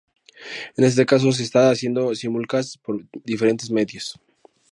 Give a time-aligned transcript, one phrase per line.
[0.77, 4.19] En este caso se está haciendo simulcast por diferentes medios.